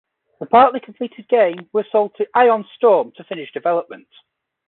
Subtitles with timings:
[0.39, 4.07] The partially completed game was sold to Ion Storm to finish development.